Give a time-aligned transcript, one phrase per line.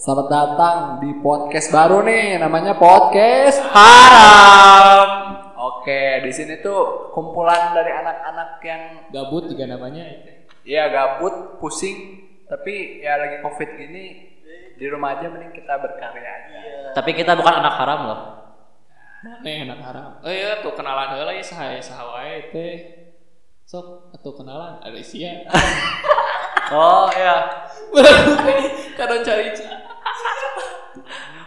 [0.00, 5.08] Selamat datang di podcast baru nih, namanya podcast Haram.
[5.60, 8.82] Oke, di sini tuh kumpulan dari anak-anak yang
[9.12, 10.08] gabut juga namanya
[10.64, 12.16] ya gabut, pusing,
[12.48, 14.04] tapi ya lagi covid gini
[14.80, 16.60] di rumah aja mending kita berkarya aja.
[16.96, 18.20] Tapi kita bukan anak haram loh.
[19.44, 22.72] nih anak haram oh iya tuh kenalan heula ya saha saha wae teh
[23.68, 25.44] sok atuh kenalan ada sia
[26.70, 27.66] Oh ya.
[28.94, 29.50] kadang cari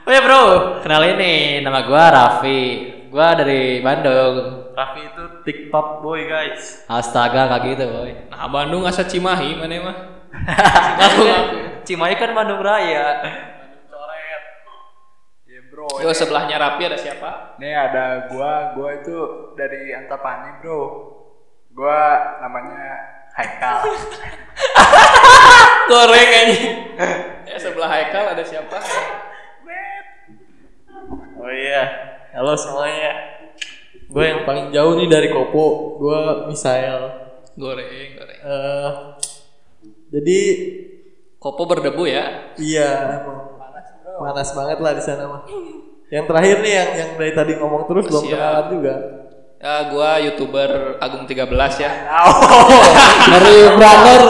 [0.03, 0.43] Oh ya bro,
[0.83, 2.61] kenalin nih nama gua Raffi.
[3.07, 4.67] Gua dari Bandung.
[4.75, 6.83] Raffi itu TikTok boy guys.
[6.91, 8.11] Astaga kayak gitu boy.
[8.27, 9.97] nah Bandung asa Cimahi mana mah
[11.87, 13.23] Cimahi kan Bandung Raya.
[13.87, 14.43] Coret.
[15.47, 15.87] Ya bro.
[16.03, 19.15] yo ini- sebelahnya Rapi ada siapa Nih ada gua, gua itu
[19.55, 20.83] dari Antapani bro.
[21.71, 21.99] Gua
[22.43, 23.81] namanya Haikal.
[25.89, 26.57] goreng aja
[27.49, 28.77] ya sebelah Haikal ada siapa
[31.53, 31.83] iya.
[32.33, 33.13] Halo semuanya.
[34.09, 37.21] Gue yang paling jauh nih dari Kopo, gue Misael.
[37.53, 37.85] goreng
[38.17, 38.89] goreng Eh,
[40.09, 40.39] jadi
[41.37, 43.61] Kopo berdebu ya iya emang
[44.17, 45.41] panas banget lah di sana mah.
[46.09, 48.95] Yang terakhir nih yang yang dari tadi ngomong terus belum kenalan juga.
[49.63, 51.45] ya gua youtuber Agung 13
[51.79, 51.91] ya
[53.37, 54.21] Dari brother.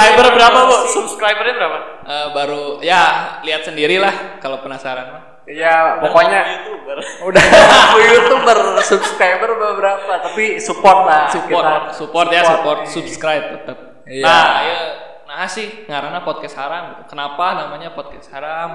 [0.00, 0.76] Subscriber berapa bu?
[0.86, 1.78] Subscribernya berapa?
[2.04, 3.02] Eh, baru ya
[3.42, 6.96] lihat sendiri lah kalau penasaran mah Ya pokoknya YouTuber.
[7.24, 7.42] udah
[7.88, 11.88] aku youtuber subscriber beberapa tapi support lah support kita.
[11.90, 14.24] support ya support subscribe tetap Iya.
[14.24, 14.78] nah ya
[15.24, 17.02] nah sih ngarana podcast haram gitu.
[17.08, 18.70] kenapa namanya podcast haram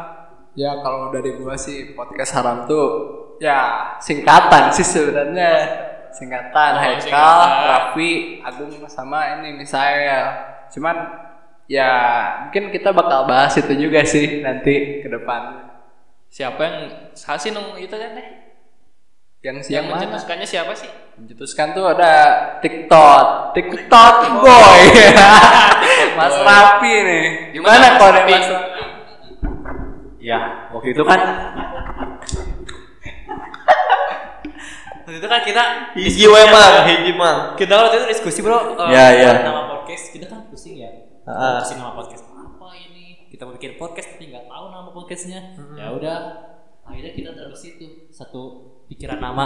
[0.53, 2.90] ya kalau dari gua sih podcast haram tuh
[3.38, 5.52] ya singkatan sih sebenarnya
[6.09, 7.66] singkatan Oh, Haikal, singkatan.
[7.66, 8.12] Raffi,
[8.42, 10.95] Agung sama ini misalnya cuman
[11.69, 11.89] ya
[12.45, 15.69] mungkin kita bakal bahas itu juga sih nanti ke depan.
[16.34, 16.78] Siapa yang
[17.13, 18.28] sih nung itu kan deh
[19.44, 20.07] yang yang siang mana?
[20.07, 20.88] mencetuskannya siapa sih?
[21.19, 22.11] Mencetuskan tuh ada
[22.63, 23.51] TikTok.
[23.53, 24.81] TikTok boy.
[26.17, 26.47] Mas boy.
[26.47, 27.25] Raffi nih.
[27.51, 28.47] Gimana, gimana Mas?
[30.23, 30.40] Ya,
[30.72, 31.19] waktu itu kan
[35.03, 35.63] Waktu itu kan kita
[36.00, 37.59] Hiji we mang, hiji mang.
[37.59, 38.79] kita waktu itu diskusi bro.
[38.88, 39.31] Eh, Ya, ya.
[39.44, 40.47] nama podcast kita kan
[41.23, 41.63] ya Ah.
[41.63, 45.39] nama podcast apa ini kita mau bikin podcast tapi nggak tahu nama podcastnya
[45.73, 46.17] ya udah
[46.84, 48.41] akhirnya kita terbesit tuh satu
[48.85, 49.45] pikiran nama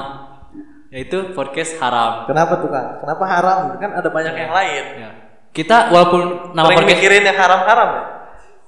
[0.90, 2.98] yaitu podcast haram Kenapa tuh kan?
[2.98, 3.58] Kenapa haram?
[3.76, 4.84] Kan ada banyak yang lain.
[4.98, 5.10] ya.
[5.52, 6.22] kita walaupun
[6.52, 8.04] nama Sering podcast mikirin yang haram-haram ya?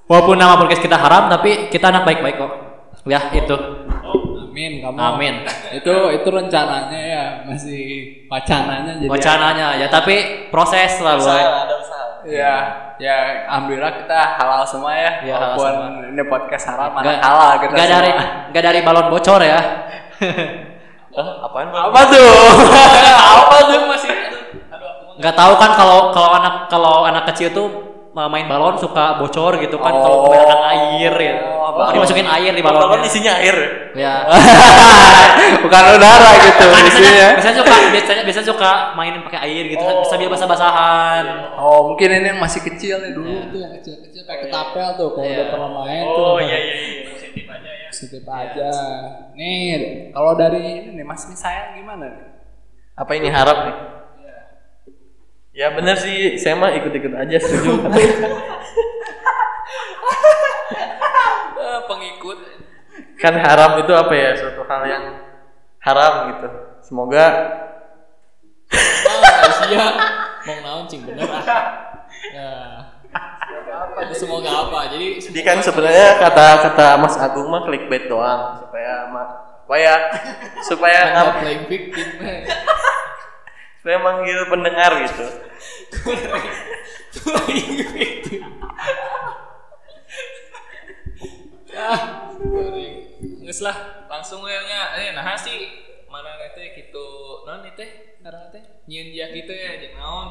[0.06, 2.52] walaupun nama podcast kita haram tapi kita anak baik-baik kok
[3.06, 3.56] ya itu
[4.40, 5.34] Amin kamu amin
[5.72, 7.82] itu itu rencananya ya masih
[8.26, 11.42] wacananya jadi wacananya ya tapi proses lah boy.
[12.30, 12.54] Ya
[12.96, 13.16] ya
[13.50, 16.10] alhamdulillah kita halal semua ya, Ya, halal walaupun semua.
[16.14, 17.98] ini podcast haram mana halal kita nggak semua.
[17.98, 18.10] dari
[18.50, 19.60] nggak dari balon bocor ya.
[21.10, 22.22] Oh, apaan apa tuh?
[23.34, 24.10] apa tuh masih
[25.18, 27.68] nggak tahu kan kalau kalau anak kalau anak kecil tuh
[28.10, 30.24] main balon suka bocor gitu kan kalau Oh.
[30.26, 31.34] kebanyakan air ya.
[31.46, 33.56] Oh, oh, dimasukin air di Balon balonnya isinya air.
[33.94, 34.26] ya?
[35.62, 37.28] Bukan udara gitu Kan biasanya, isinya.
[37.38, 41.24] biasanya suka biasanya biasanya suka mainin pakai air gitu kan sambil basah-basahan.
[41.54, 43.46] Oh mungkin ini yang masih kecil nih dulu Ya.
[43.46, 45.34] tuh yang kecil-kecil kayak ketapel tuh kalau Iya.
[45.36, 46.24] udah pernah main tuh.
[46.26, 47.00] Oh iya iya iya.
[47.06, 47.86] positif aja ya.
[47.88, 48.68] Positif aja.
[49.32, 49.70] Nih
[50.10, 52.26] kalau dari ini nih Mas Misael gimana nih?
[52.96, 53.76] Apa ini harap nih?
[55.60, 57.72] Ya bener sih, saya mah ikut-ikut aja setuju.
[61.60, 62.38] Eh, pengikut.
[63.20, 64.30] Kan haram itu apa ya?
[64.32, 65.04] Suatu hal yang
[65.84, 66.48] haram gitu.
[66.80, 67.24] Semoga
[68.70, 69.86] ah sia
[70.46, 71.44] mau naon cing bener ah.
[72.32, 72.50] Ya.
[73.70, 74.88] Apa semoga apa?
[74.96, 79.30] Jadi Jadi kan sebenarnya kata-kata Mas Agung mah clickbait doang supaya ma-
[79.70, 79.92] supaya
[80.66, 82.08] supaya Anda ngap- playing victim
[83.80, 85.24] supaya manggil pendengar gitu.
[91.80, 92.28] ah
[93.40, 95.88] geus lah langsung we nya eh nah sih.
[96.10, 97.08] Mana teh gitu.
[97.48, 98.60] Non itu teh karena teh.
[98.84, 100.28] Nyieun dia gitu ya jeung naon.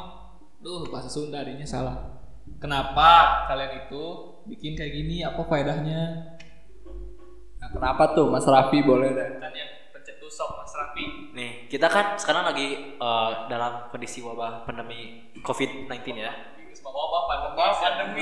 [0.61, 2.21] Duh bahasa Sunda dinya salah.
[2.59, 4.03] Kenapa kalian itu
[4.45, 5.23] bikin kayak gini?
[5.23, 6.35] Apa faedahnya?
[7.59, 9.15] Nah, kenapa tuh Mas Raffi boleh?
[9.15, 10.69] Deh yang pencetus sok Mas.
[10.69, 10.69] Rafi
[11.69, 16.33] kita kan sekarang lagi eh, dalam kondisi wabah pandemi COVID-19 ya.
[17.30, 18.21] Pandemi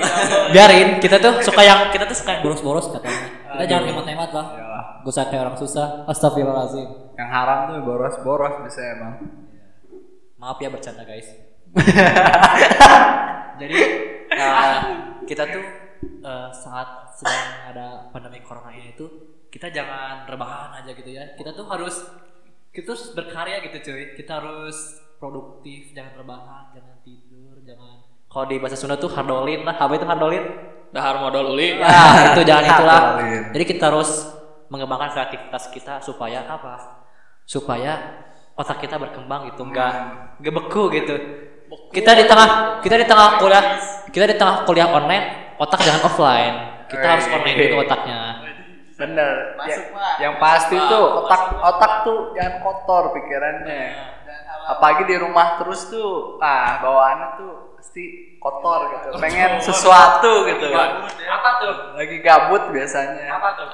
[0.52, 3.24] biarin kita tuh suka yang kita tuh suka yang boros-boros katanya.
[3.56, 4.46] Kita jangan hemat-hemat lah.
[5.02, 5.86] Gak usah kayak orang susah.
[6.04, 7.16] Astagfirullahaladzim.
[7.16, 9.14] Yang haram tuh boros-boros bisa emang.
[10.36, 11.26] Maaf ya bercanda guys.
[13.60, 13.78] Jadi
[14.38, 14.80] Nah,
[15.24, 15.64] kita tuh
[16.22, 19.08] eh, saat sedang ada pandemi corona ini tuh
[19.48, 21.34] kita jangan rebahan aja gitu ya.
[21.34, 22.04] Kita tuh harus
[22.78, 24.14] kita harus berkarya gitu cuy.
[24.14, 29.74] Kita harus produktif, jangan rebahan, jangan tidur, jangan kalau di bahasa Sunda tuh hardolin lah.
[29.80, 30.44] Apa itu hardolin?
[30.92, 31.80] Dahar modal uli.
[31.80, 31.88] Ya,
[32.32, 33.00] itu jangan itulah.
[33.52, 34.28] Jadi kita harus
[34.68, 37.04] mengembangkan kreativitas kita supaya apa?
[37.48, 38.20] Supaya
[38.52, 39.92] otak kita berkembang gitu, enggak
[40.40, 41.16] enggak beku gitu.
[41.92, 43.64] Kita di tengah kita di tengah kuliah
[44.12, 46.56] kita di tengah kuliah online, otak jangan offline.
[46.88, 48.20] Kita harus online gitu otaknya.
[48.98, 49.54] Bener.
[49.62, 49.86] Ya-
[50.18, 53.82] yang pasti tuh otak otak tuh jangan kotor pikirannya.
[54.68, 59.08] Apalagi di rumah terus tuh, ah bawaannya tuh pasti kotor gitu.
[59.22, 60.66] Pengen sesuatu gitu.
[60.74, 61.74] Apa tuh?
[61.96, 63.38] Lagi gabut biasanya.
[63.38, 63.70] Apa tuh?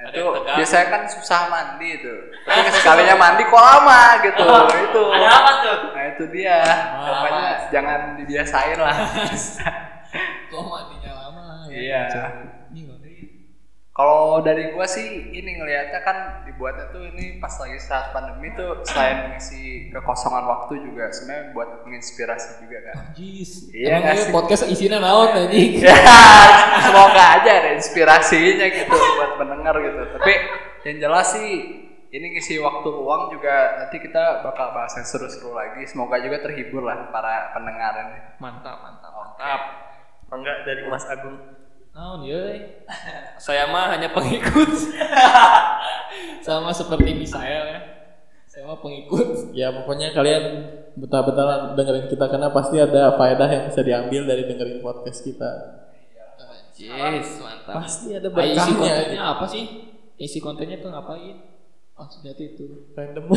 [0.00, 0.56] Itu yang tegang.
[0.56, 2.18] biasanya kan susah mandi tuh.
[2.48, 4.44] Tapi sekalinya mandi kok lama gitu.
[4.80, 5.02] itu.
[5.12, 5.76] Ada apa tuh?
[5.92, 6.58] Nah itu dia.
[7.04, 8.96] Pokoknya jangan dibiasain lah.
[10.50, 11.76] Kok mandinya lama ya?
[11.76, 12.02] Iya.
[12.72, 12.89] Ini.
[14.00, 16.16] Kalau dari gua sih ini ngelihatnya kan
[16.48, 21.84] dibuatnya tuh ini pas lagi saat pandemi tuh selain mengisi kekosongan waktu juga sebenarnya buat
[21.84, 23.12] menginspirasi juga kan.
[23.12, 23.68] Jis.
[23.68, 24.32] Iya Emang nggak ini sih?
[24.32, 25.72] podcast isinya naon anjing?
[25.84, 25.96] ya
[26.80, 30.00] semoga aja ada inspirasinya gitu buat pendengar gitu.
[30.16, 30.32] Tapi
[30.88, 31.48] yang jelas sih
[32.08, 35.84] ini ngisi waktu luang juga nanti kita bakal bahas yang seru-seru lagi.
[35.84, 38.18] Semoga juga terhibur lah para pendengar ini.
[38.40, 39.60] Mantap, mantap, mantap.
[40.32, 41.59] Enggak dari Mas Agung.
[41.90, 42.42] Naon ye?
[43.36, 44.70] Saya mah hanya pengikut.
[46.46, 47.80] Sama seperti Misael ya.
[48.46, 49.50] Saya mah pengikut.
[49.52, 50.42] Ya pokoknya kalian
[50.94, 55.50] betah-betah dengerin kita karena pasti ada faedah yang bisa diambil dari dengerin podcast kita.
[56.80, 57.84] Yes, mantap.
[57.84, 58.72] Pasti ada Ah, isi berkahnya.
[58.72, 59.64] kontennya apa sih?
[60.16, 61.36] Isi kontennya tuh ngapain?
[61.92, 62.88] Oh, sudah itu.
[62.96, 63.28] Random.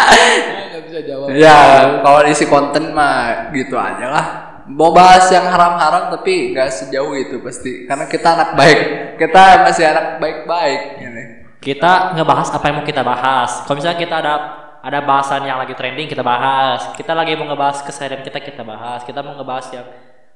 [0.00, 1.26] Saya nggak bisa jawab.
[1.36, 1.60] Ya,
[2.00, 4.26] kalau isi konten mah gitu aja lah.
[4.70, 7.90] Mau bahas yang haram-haram tapi nggak sejauh itu pasti.
[7.90, 8.78] Karena kita anak baik.
[9.18, 11.22] Kita masih anak baik-baik ini.
[11.58, 13.66] Kita ngebahas apa yang mau kita bahas.
[13.66, 14.34] Kalau misalnya kita ada
[14.80, 16.86] ada bahasan yang lagi trending kita bahas.
[16.94, 19.02] Kita lagi mau ngebahas keseharian kita kita bahas.
[19.02, 19.86] Kita mau ngebahas yang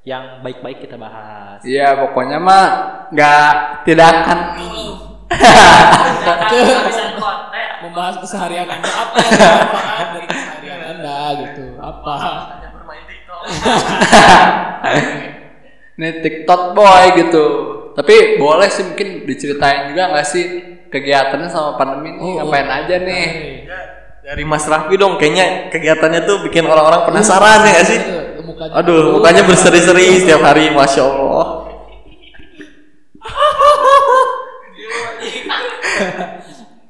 [0.05, 1.65] yang baik-baik kita bahas.
[1.65, 2.67] Iya, pokoknya mah
[3.15, 3.49] nggak
[3.89, 4.39] tidak akan
[7.85, 9.17] Membahas keseharian Anda apa
[10.13, 11.65] dari keseharian Anda gitu.
[11.81, 12.17] Apa?
[15.99, 17.45] nih TikTok boy gitu.
[17.95, 20.45] Tapi boleh sih mungkin diceritain juga nggak sih
[20.91, 22.35] kegiatannya sama pandemi nih Oh, oh.
[22.43, 23.27] ngapain aja nih?
[24.25, 28.01] Dari Mas Raffi dong, kayaknya kegiatannya tuh bikin orang-orang penasaran ya gak sih?
[28.41, 31.69] Mukanya Aduh, mukanya berseri-seri setiap hari, masya Allah.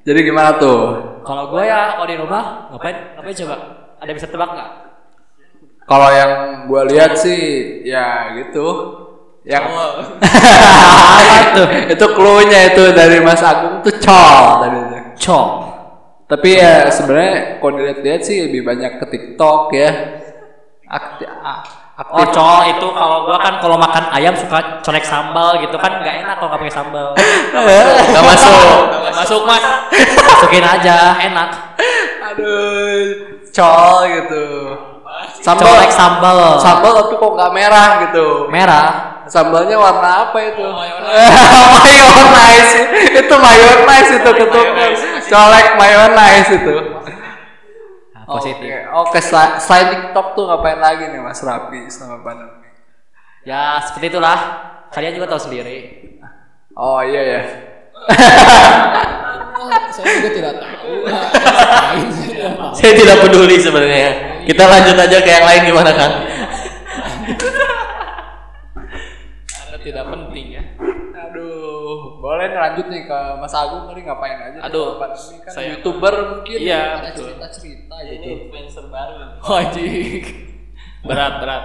[0.04, 0.78] Jadi gimana tuh?
[1.24, 3.16] Kalau gue ya kalau di rumah ngapain?
[3.16, 3.56] Ngapain coba?
[3.98, 4.70] Ada bisa tebak nggak?
[5.84, 6.32] Kalau yang
[6.64, 7.40] gue lihat sih
[7.84, 8.66] ya gitu.
[9.44, 9.64] Yang
[11.92, 15.00] itu clue-nya itu dari Mas Agung tuh col tadi tuh.
[15.20, 15.48] Cok.
[16.24, 19.90] Tapi ya sebenarnya kalau dilihat-lihat sih lebih banyak ke TikTok ya.
[20.88, 21.28] Aktif,
[21.94, 26.26] Oh col itu kalau gua kan kalau makan ayam suka colek sambal gitu kan nggak
[26.26, 27.08] enak kalau nggak pakai sambal.
[27.14, 28.80] Gak masuk.
[28.90, 29.64] Nggak masuk mas.
[30.26, 31.50] Masukin aja enak.
[32.32, 32.98] Aduh,
[33.54, 34.46] col gitu.
[35.44, 36.56] Sambal, Colek sambal.
[36.56, 38.48] sambal tapi kok nggak merah gitu.
[38.48, 38.84] Merah.
[39.28, 40.64] Sambalnya warna apa itu?
[40.64, 41.36] mayonnaise.
[41.84, 42.72] mayonnaise.
[43.12, 44.86] itu mayonnaise itu ketupnya.
[45.28, 46.74] Colek mayonnaise itu.
[48.16, 48.72] Nah, positif.
[48.88, 52.64] Oke, Oke, sel- selain TikTok tuh ngapain lagi nih Mas Rapi sama pandemi?
[53.44, 54.40] Ya seperti itulah.
[54.96, 55.76] Kalian juga tahu sendiri.
[56.72, 57.40] Oh iya ya.
[59.92, 61.04] Saya juga tidak tahu.
[62.80, 64.33] Saya tidak peduli sebenarnya.
[64.44, 66.12] Kita lanjut aja ke yang lain gimana Kang?
[69.46, 70.62] Karena tidak penting ya.
[71.24, 74.58] Aduh, boleh lanjut nih ke Mas Agung tadi ngapain aja?
[74.62, 75.10] Aduh, kan
[75.48, 78.28] saya- youtuber mungkin Iya, ada cerita-cerita gitu.
[78.44, 79.40] influencer baru.
[79.40, 80.22] Wajib.
[81.02, 81.64] berat berat.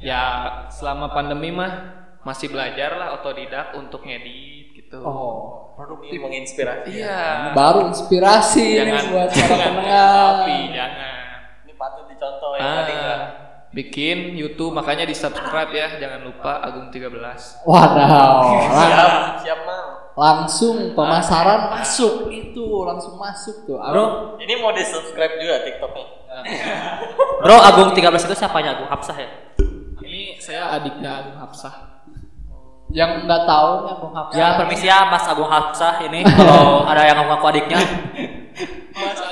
[0.00, 0.22] Ya
[0.68, 1.72] selama pandemi mah
[2.20, 4.98] masih belajar lah otodidak untuk ngedit gitu.
[5.00, 6.90] Oh, Ini menginspirasi.
[6.92, 7.52] Iya.
[7.52, 10.32] baru inspirasi Jangan buat para jangan pendengar.
[10.36, 11.19] tapi jangan.
[11.80, 13.16] Patut dicontoh ya tadi enggak.
[13.16, 13.24] Ah,
[13.70, 17.08] bikin YouTube makanya di subscribe ya jangan lupa Agung 13
[17.64, 18.36] Wadaw,
[18.76, 19.10] Siap,
[19.40, 19.88] siap Mang.
[20.12, 23.80] langsung pemasaran masuk itu langsung masuk tuh.
[23.80, 26.04] Bro, Ini mau di subscribe juga TikToknya.
[27.42, 29.30] bro Agung 13 itu siapanya Agung Hapsah ya?
[30.00, 31.74] ini saya adiknya Agung Hapsah
[32.90, 34.34] yang nggak tahu nih Bung Hapsa.
[34.34, 37.78] Ya permisi ya Mas Agung Hapsah ini kalau ada yang ngaku adiknya.
[37.78, 39.29] Mas Agung Hapsah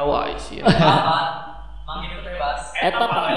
[0.00, 2.72] Jawa isi Mang ini bebas.
[2.72, 3.20] Eta Pak.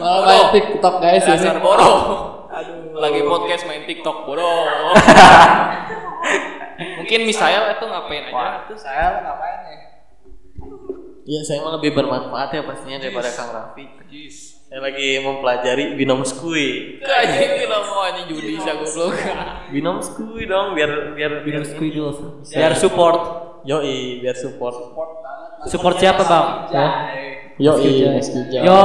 [0.00, 1.36] Malah main TikTok guys ini.
[1.36, 2.00] Dasar bodoh.
[2.96, 4.64] Lagi podcast main TikTok bodoh.
[7.02, 8.78] Mungkin misalnya itu ngapain aja tuh.
[8.78, 9.76] Saya ngapain ya?
[11.28, 13.84] Ya saya mah lebih bermanfaat ya pastinya daripada Kang Raffi.
[14.74, 16.98] Saya lagi mempelajari binom skui.
[16.98, 19.14] Kayak gitu mau aja judi saya goblok.
[19.70, 22.42] Binom skui dong biar biar biar Squidul.
[22.42, 23.18] Biar support.
[23.62, 24.74] Yoi, biar support.
[25.70, 26.74] Support siapa bang?
[27.62, 28.18] Yo, iya,
[28.66, 28.78] Yo,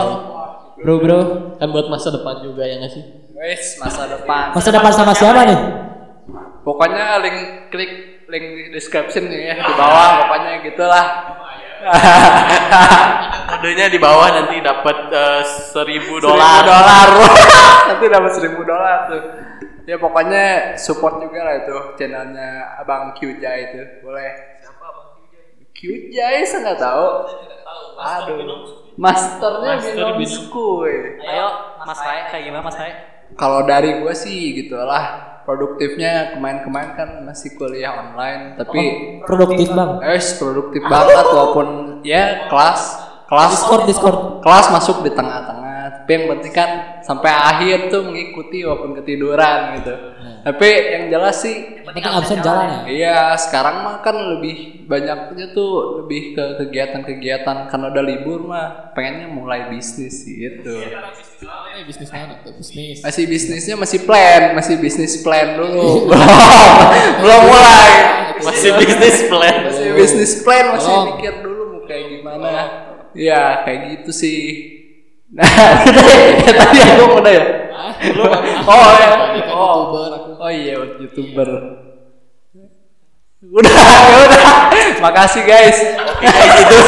[0.77, 1.19] bro bro.
[1.58, 3.03] Kan buat masa depan juga ya nggak sih?
[3.34, 4.53] Wes masa depan.
[4.53, 5.60] Masa depan sama siapa nih?
[6.62, 7.93] Pokoknya link klik
[8.29, 11.05] link description ya di bawah pokoknya gitulah.
[13.50, 15.41] Kodenya di bawah nanti dapat eh,
[15.74, 16.62] seribu Seribu dolar.
[16.63, 17.07] dolar.
[17.89, 19.21] Nanti dapat seribu dolar tuh.
[19.89, 24.05] Ya pokoknya support juga lah itu channelnya Abang Qja itu.
[24.05, 24.62] Boleh.
[24.62, 25.39] Siapa Abang Qja?
[25.74, 27.07] Qja saya nggak tahu.
[28.00, 28.38] Aduh.
[29.00, 30.12] Masternya Master.
[30.27, 30.91] School.
[31.24, 31.48] Ayo,
[31.88, 33.18] Mas Rai, kayak gimana Mas Rai?
[33.36, 35.27] Kalau dari gue sih gitulah.
[35.50, 38.81] Produktifnya kemarin-kemarin kan masih kuliah online, tapi
[39.25, 39.98] Produktif bang.
[40.05, 41.67] Eh, produktif banget walaupun
[42.05, 43.50] ya kelas kelas.
[43.53, 44.17] Discord, Discord.
[44.41, 45.69] kelas masuk di tengah-tengah.
[46.09, 46.69] Tapi yang penting kan
[47.05, 49.93] sampai akhir tuh mengikuti walaupun ketiduran gitu.
[50.39, 50.67] Tapi
[50.98, 52.79] yang jelas sih Penting absen jalan ya.
[52.88, 57.69] iya sekarang mah kan lebih banyaknya tuh lebih ke kegiatan-kegiatan.
[57.69, 60.81] Karena udah libur mah pengennya mulai bisnis gitu.
[60.81, 62.57] Ini bisnis mana tuh?
[62.57, 63.05] Bisnis.
[63.05, 66.09] masih bisnisnya masih plan masih bisnis plan dulu.
[66.09, 66.25] Belum
[67.21, 67.91] belum mulai.
[68.41, 69.55] Masih bisnis plan.
[69.69, 74.39] masih bisnis plan masih mikir dulu mau kayak gimana ya kayak gitu sih.
[75.29, 75.45] Nah
[76.45, 77.45] ya, tadi aku udah ya?
[78.65, 79.09] Oh ya.
[79.53, 79.75] oh.
[79.89, 80.29] YouTuber aku.
[80.39, 81.49] oh iya youtuber.
[83.39, 84.43] Udah ya udah.
[84.99, 85.77] Makasih guys.
[86.19, 86.81] Guys itu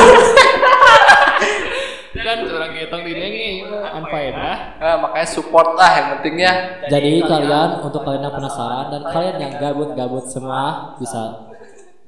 [2.22, 4.78] Dan orang ketong di ini unfaedah.
[4.78, 6.52] nah, makanya support lah yang pentingnya
[6.86, 11.50] Jadi kalian untuk kalian yang penasaran dan kalian yang gabut-gabut semua bisa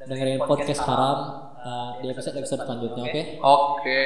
[0.05, 3.21] dengerin podcast haram uh, di episode episode selanjutnya, oke?
[3.41, 4.01] oke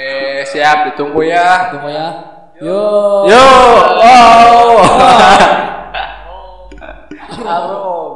[0.46, 2.08] siap ditunggu ya Tunggu ya.
[2.58, 2.82] Yo.
[3.30, 3.46] yo
[4.02, 4.82] wow
[7.38, 8.07] halo